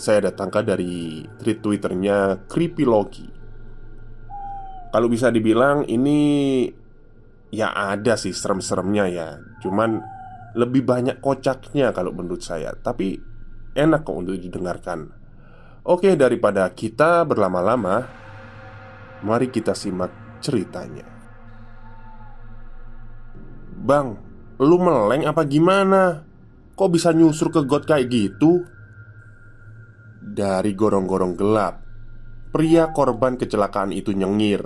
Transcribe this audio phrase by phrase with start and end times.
[0.00, 3.28] saya datangkan dari tweet twitternya Creepylogi
[4.88, 6.20] Kalau bisa dibilang ini
[7.50, 9.28] Ya ada sih serem-seremnya ya.
[9.58, 9.98] Cuman
[10.54, 12.70] lebih banyak kocaknya kalau menurut saya.
[12.78, 13.18] Tapi
[13.74, 15.10] enak kok untuk didengarkan.
[15.82, 18.06] Oke daripada kita berlama-lama
[19.26, 21.04] Mari kita simak ceritanya.
[23.80, 24.16] Bang,
[24.56, 26.24] lu meleng apa gimana?
[26.72, 28.64] Kok bisa nyusur ke got kayak gitu?
[30.30, 31.82] Dari gorong-gorong gelap.
[32.54, 34.62] Pria korban kecelakaan itu nyengir.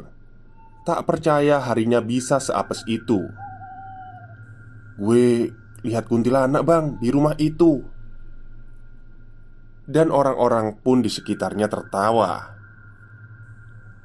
[0.84, 3.24] Tak percaya harinya bisa seapes itu.
[5.00, 5.48] Gue
[5.80, 7.80] lihat kuntilanak bang di rumah itu.
[9.88, 12.52] Dan orang-orang pun di sekitarnya tertawa.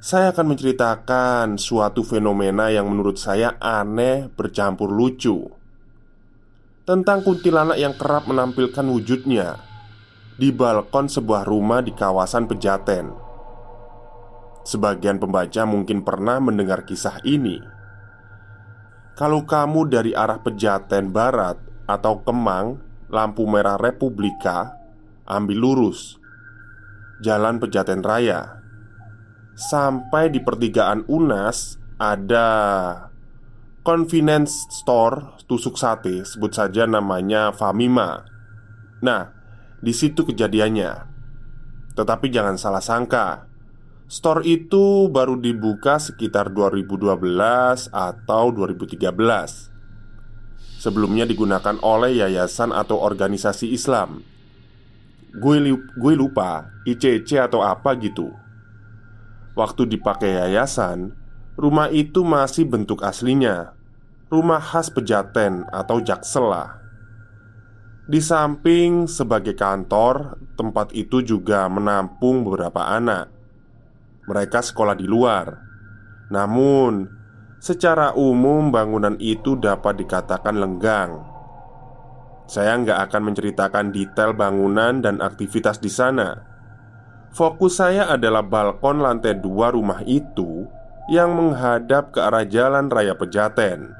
[0.00, 5.44] Saya akan menceritakan suatu fenomena yang menurut saya aneh bercampur lucu.
[6.88, 9.69] Tentang kuntilanak yang kerap menampilkan wujudnya
[10.40, 13.12] di balkon sebuah rumah di kawasan Pejaten.
[14.64, 17.60] Sebagian pembaca mungkin pernah mendengar kisah ini.
[19.20, 22.80] Kalau kamu dari arah Pejaten Barat atau Kemang,
[23.12, 24.80] lampu merah Republika,
[25.28, 26.16] ambil lurus
[27.20, 28.64] Jalan Pejaten Raya.
[29.52, 32.48] Sampai di pertigaan Unas ada
[33.84, 38.24] convenience store tusuk sate, sebut saja namanya Famima.
[39.04, 39.39] Nah,
[39.80, 41.08] di situ kejadiannya.
[41.96, 43.48] Tetapi jangan salah sangka.
[44.10, 49.70] Store itu baru dibuka sekitar 2012 atau 2013.
[50.80, 54.24] Sebelumnya digunakan oleh yayasan atau organisasi Islam.
[55.30, 58.34] Gue, gue lupa ICC atau apa gitu.
[59.54, 61.14] Waktu dipakai yayasan,
[61.54, 63.76] rumah itu masih bentuk aslinya.
[64.32, 66.79] Rumah khas pejaten atau jaksel lah.
[68.10, 73.30] Di samping sebagai kantor, tempat itu juga menampung beberapa anak.
[74.26, 75.54] Mereka sekolah di luar,
[76.26, 77.06] namun
[77.62, 81.22] secara umum bangunan itu dapat dikatakan lenggang.
[82.50, 86.34] Saya nggak akan menceritakan detail bangunan dan aktivitas di sana.
[87.30, 90.66] Fokus saya adalah balkon lantai dua rumah itu
[91.14, 93.99] yang menghadap ke arah jalan raya Pejaten.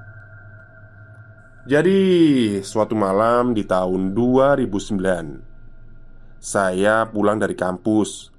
[1.69, 8.33] Jadi, suatu malam di tahun 2009 Saya pulang dari kampus.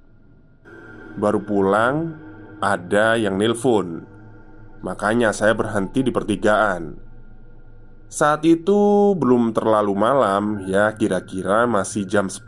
[1.14, 2.18] Baru pulang,
[2.58, 4.02] ada yang nelpon.
[4.82, 6.98] Makanya saya berhenti di pertigaan.
[8.10, 12.42] Saat itu belum terlalu malam Ya kira-kira masih jam 10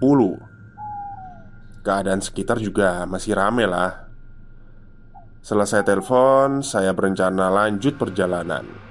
[1.87, 4.11] Keadaan sekitar juga masih rame lah.
[5.39, 8.84] Selesai telepon, saya berencana lanjut perjalanan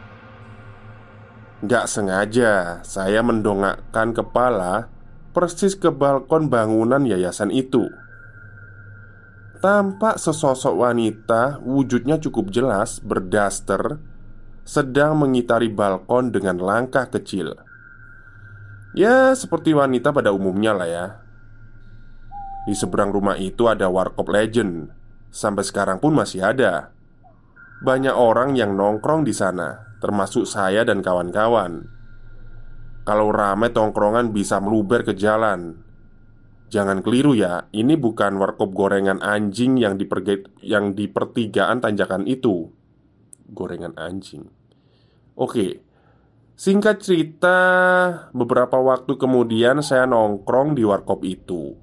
[1.63, 4.92] Gak sengaja saya mendongakkan kepala
[5.31, 7.88] persis ke balkon bangunan yayasan itu.
[9.63, 14.04] Tampak sesosok wanita wujudnya cukup jelas berdaster
[14.68, 17.56] sedang mengitari balkon dengan langkah kecil.
[18.92, 21.06] Ya, seperti wanita pada umumnya lah ya.
[22.68, 24.92] Di seberang rumah itu ada Warkop Legend.
[25.31, 26.92] Sampai sekarang pun masih ada.
[27.88, 31.88] Banyak orang yang nongkrong di sana termasuk saya dan kawan-kawan.
[33.07, 35.79] Kalau rame tongkrongan bisa meluber ke jalan.
[36.67, 40.07] Jangan keliru ya, ini bukan warkop gorengan anjing yang di,
[40.63, 42.71] yang di pertigaan tanjakan itu.
[43.51, 44.47] Gorengan anjing.
[45.38, 45.83] Oke,
[46.55, 47.59] singkat cerita,
[48.33, 51.75] beberapa waktu kemudian saya nongkrong di warkop itu.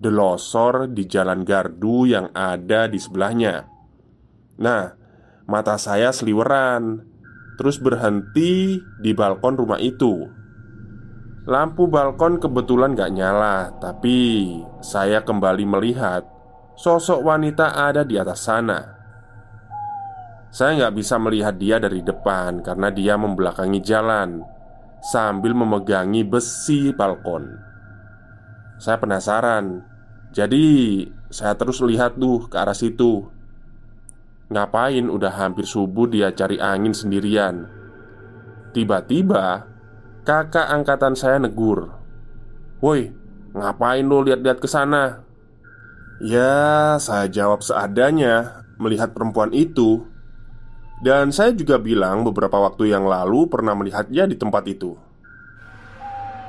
[0.00, 3.68] Delosor di Jalan Gardu yang ada di sebelahnya.
[4.56, 4.96] Nah,
[5.44, 7.09] mata saya seliweran,
[7.60, 10.24] terus berhenti di balkon rumah itu.
[11.44, 14.48] Lampu balkon kebetulan gak nyala, tapi
[14.80, 16.24] saya kembali melihat
[16.72, 18.80] sosok wanita ada di atas sana.
[20.48, 24.40] Saya nggak bisa melihat dia dari depan karena dia membelakangi jalan
[25.04, 27.60] sambil memegangi besi balkon.
[28.80, 29.84] Saya penasaran,
[30.32, 30.64] jadi
[31.28, 33.28] saya terus lihat tuh ke arah situ
[34.50, 37.70] Ngapain udah hampir subuh dia cari angin sendirian?
[38.74, 39.70] Tiba-tiba
[40.20, 41.96] Kakak angkatan saya negur.
[42.84, 43.08] Woi,
[43.56, 45.24] ngapain lo lihat-lihat ke sana?
[46.20, 50.04] Ya, saya jawab seadanya melihat perempuan itu.
[51.00, 54.92] Dan saya juga bilang beberapa waktu yang lalu pernah melihatnya di tempat itu.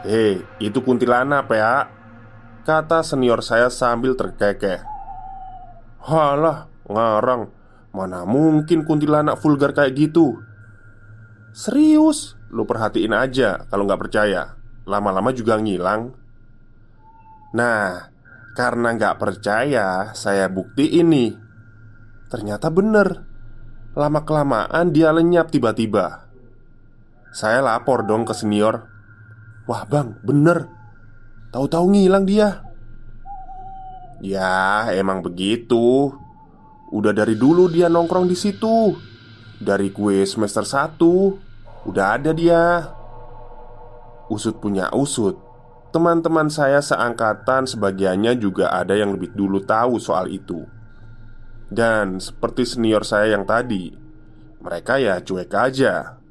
[0.04, 1.88] Hei, itu kuntilanak ya
[2.62, 4.84] Kata senior saya sambil terkekeh.
[6.04, 7.61] Halah, ngarang
[7.92, 10.40] Mana mungkin kuntilanak vulgar kayak gitu?
[11.52, 14.56] Serius, lu perhatiin aja kalau nggak percaya.
[14.88, 16.16] Lama-lama juga ngilang.
[17.52, 18.08] Nah,
[18.56, 21.36] karena nggak percaya, saya bukti ini.
[22.32, 23.28] Ternyata bener.
[23.92, 26.32] Lama-kelamaan dia lenyap tiba-tiba.
[27.36, 28.88] Saya lapor dong ke senior.
[29.68, 30.72] Wah bang, bener.
[31.52, 32.64] Tahu-tahu ngilang dia.
[34.24, 36.16] Ya, emang begitu.
[36.92, 38.96] Udah dari dulu dia nongkrong di situ.
[39.62, 42.92] Dari kue semester 1 udah ada dia.
[44.28, 45.40] Usut punya usut.
[45.92, 50.64] Teman-teman saya seangkatan sebagiannya juga ada yang lebih dulu tahu soal itu.
[51.72, 53.92] Dan seperti senior saya yang tadi,
[54.60, 56.22] mereka ya cuek aja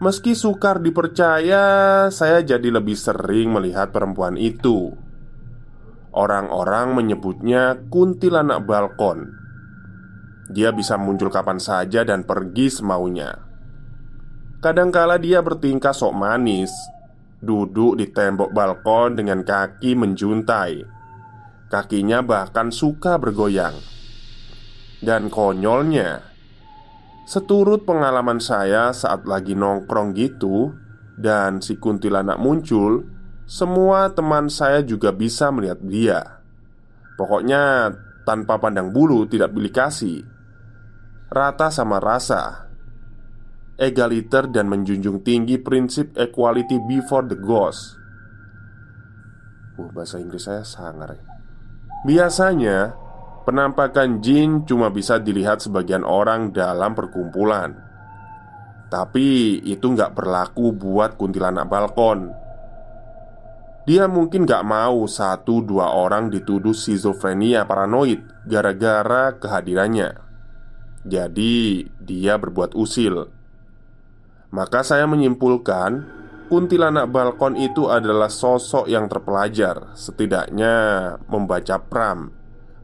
[0.00, 4.96] Meski sukar dipercaya, saya jadi lebih sering melihat perempuan itu.
[6.16, 9.39] Orang-orang menyebutnya kuntilanak balkon.
[10.50, 13.30] Dia bisa muncul kapan saja dan pergi semaunya.
[14.58, 16.74] Kadangkala dia bertingkah sok manis,
[17.38, 20.82] duduk di tembok balkon dengan kaki menjuntai.
[21.70, 23.78] Kakinya bahkan suka bergoyang.
[24.98, 26.30] Dan konyolnya,
[27.30, 30.74] Seturut pengalaman saya saat lagi nongkrong gitu
[31.14, 33.06] Dan si kuntilanak muncul
[33.46, 36.42] Semua teman saya juga bisa melihat dia
[37.14, 37.94] Pokoknya
[38.26, 40.39] tanpa pandang bulu tidak pilih kasih
[41.30, 42.66] Rata sama rasa
[43.78, 47.96] Egaliter dan menjunjung tinggi prinsip equality before the ghost
[49.80, 51.24] Uh, bahasa Inggris saya sangar ya
[52.04, 52.92] Biasanya
[53.40, 57.72] Penampakan jin cuma bisa dilihat sebagian orang dalam perkumpulan.
[58.92, 62.30] Tapi itu nggak berlaku buat kuntilanak balkon.
[63.88, 70.29] Dia mungkin nggak mau satu dua orang dituduh schizofrenia paranoid gara-gara kehadirannya
[71.06, 73.28] Jadi dia berbuat usil
[74.52, 80.74] Maka saya menyimpulkan Kuntilanak balkon itu adalah sosok yang terpelajar Setidaknya
[81.30, 82.40] membaca pram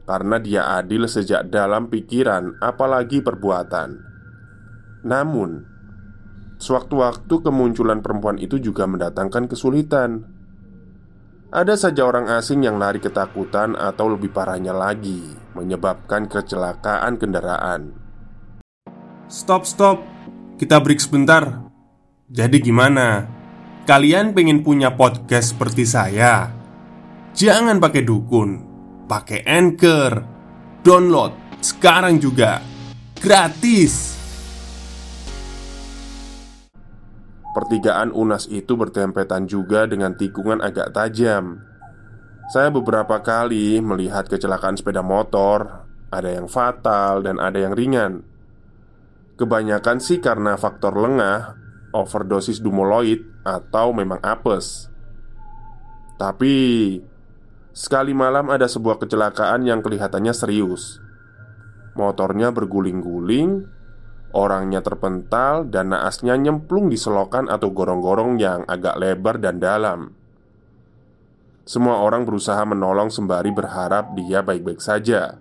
[0.07, 3.99] karena dia adil sejak dalam pikiran, apalagi perbuatan.
[5.03, 5.67] Namun,
[6.63, 10.23] sewaktu-waktu kemunculan perempuan itu juga mendatangkan kesulitan.
[11.51, 15.27] Ada saja orang asing yang lari ketakutan, atau lebih parahnya lagi,
[15.59, 18.06] menyebabkan kecelakaan kendaraan.
[19.27, 19.99] Stop, stop,
[20.55, 21.67] kita break sebentar.
[22.31, 23.27] Jadi, gimana?
[23.83, 26.51] Kalian pengen punya podcast seperti saya?
[27.35, 28.67] Jangan pakai dukun
[29.07, 30.13] pakai Anchor.
[30.83, 31.31] Download
[31.63, 32.59] sekarang juga.
[33.17, 34.13] Gratis.
[37.55, 41.57] Pertigaan Unas itu bertempetan juga dengan tikungan agak tajam.
[42.53, 48.36] Saya beberapa kali melihat kecelakaan sepeda motor, ada yang fatal dan ada yang ringan.
[49.37, 51.53] Kebanyakan sih karena faktor lengah,
[51.93, 54.89] overdosis dumoloid, atau memang apes.
[56.17, 56.57] Tapi
[57.77, 60.97] Sekali malam ada sebuah kecelakaan yang kelihatannya serius.
[61.93, 63.69] Motornya berguling-guling
[64.35, 70.11] Orangnya terpental dan naasnya nyemplung di selokan atau gorong-gorong yang agak lebar dan dalam.
[71.63, 75.39] Semua orang berusaha menolong sembari berharap dia baik-baik saja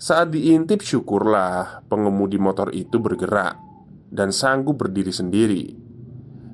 [0.00, 3.60] Saat diintip syukurlah pengemudi motor itu bergerak
[4.08, 5.64] dan sanggup berdiri sendiri.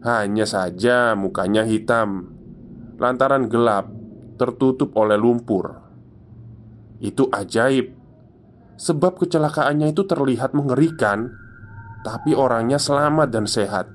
[0.03, 2.35] Hanya saja mukanya hitam
[2.99, 3.87] lantaran gelap,
[4.35, 5.79] tertutup oleh lumpur.
[6.99, 7.93] Itu ajaib,
[8.81, 11.31] sebab kecelakaannya itu terlihat mengerikan,
[12.03, 13.87] tapi orangnya selamat dan sehat.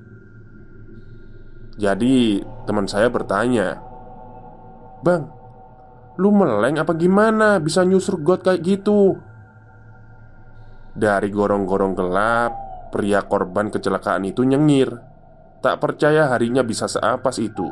[1.76, 3.82] Jadi, teman saya bertanya,
[5.02, 5.28] "Bang,
[6.16, 9.18] lu meleng apa gimana bisa nyusur got kayak gitu?"
[10.92, 12.52] Dari gorong-gorong gelap,
[12.92, 14.92] pria korban kecelakaan itu nyengir.
[15.64, 17.64] Tak percaya harinya bisa seapas itu.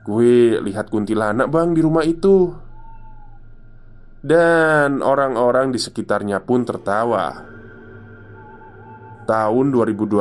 [0.00, 2.56] Gue lihat kuntilanak bang di rumah itu
[4.24, 7.36] Dan orang-orang di sekitarnya pun tertawa
[9.28, 10.16] Tahun 2012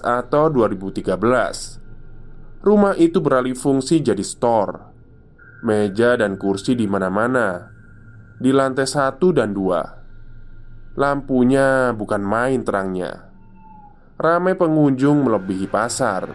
[0.00, 4.88] atau 2013 Rumah itu beralih fungsi jadi store
[5.68, 7.68] Meja dan kursi di mana-mana
[8.40, 9.99] Di lantai satu dan dua
[10.98, 13.30] Lampunya bukan main terangnya.
[14.20, 16.28] Ramai pengunjung melebihi pasar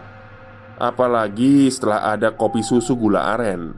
[0.76, 3.72] Apalagi setelah ada kopi susu gula aren.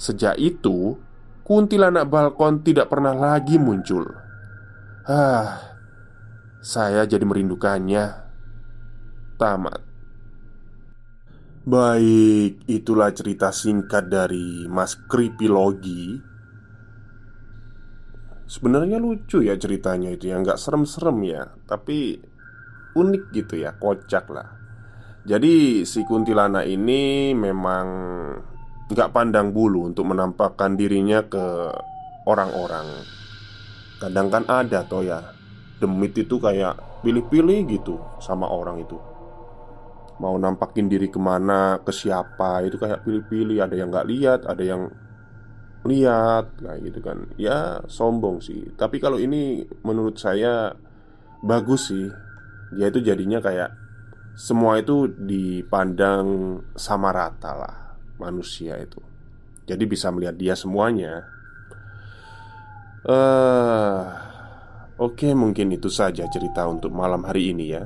[0.00, 0.96] Sejak itu
[1.50, 4.06] Kuntilanak balkon tidak pernah lagi muncul.
[5.02, 5.74] Ah,
[6.62, 8.04] Saya jadi merindukannya.
[9.34, 9.82] Tamat.
[11.66, 16.22] Baik, itulah cerita singkat dari Mas Kripilogi
[18.50, 22.18] Sebenarnya lucu ya ceritanya itu ya Nggak serem-serem ya Tapi
[22.98, 24.50] unik gitu ya Kocak lah.
[25.22, 27.86] Jadi si kuntilanak ini memang
[28.90, 31.70] Nggak pandang bulu untuk menampakkan dirinya ke
[32.26, 32.90] orang-orang.
[34.02, 35.22] Kadang kan ada toh ya
[35.78, 38.98] Demit itu kayak pilih-pilih gitu sama orang itu.
[40.18, 44.60] Mau nampakin diri ke mana, ke siapa Itu kayak pilih-pilih Ada yang nggak lihat, ada
[44.60, 44.90] yang
[45.84, 47.18] lihat kayak gitu kan.
[47.40, 48.68] Ya sombong sih.
[48.76, 50.76] Tapi kalau ini menurut saya
[51.40, 52.08] bagus sih.
[52.70, 53.74] Dia itu jadinya kayak
[54.38, 57.76] semua itu dipandang sama rata lah
[58.20, 59.00] manusia itu.
[59.66, 61.24] Jadi bisa melihat dia semuanya.
[63.00, 64.12] Uh,
[65.00, 67.84] oke mungkin itu saja cerita untuk malam hari ini ya.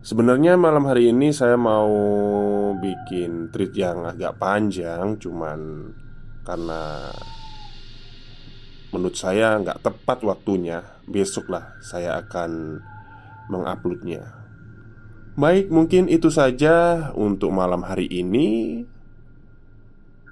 [0.00, 1.90] Sebenarnya malam hari ini saya mau
[2.80, 5.58] bikin treat yang agak panjang Cuman
[6.48, 7.12] karena
[8.88, 10.80] menurut saya nggak tepat waktunya.
[11.04, 12.80] Besoklah saya akan
[13.52, 14.32] menguploadnya.
[15.36, 18.82] Baik mungkin itu saja untuk malam hari ini.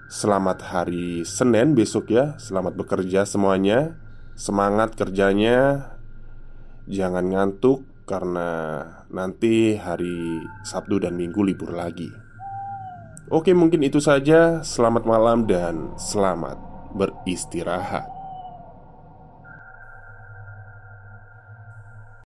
[0.09, 2.41] Selamat hari Senin besok ya.
[2.41, 4.01] Selamat bekerja semuanya.
[4.33, 5.93] Semangat kerjanya.
[6.87, 8.79] Jangan ngantuk Karena
[9.11, 12.26] nanti hari Sabtu dan Minggu libur lagi
[13.27, 14.63] Oke, mungkin itu saja.
[14.63, 16.55] Selamat malam dan selamat
[16.95, 18.16] beristirahat.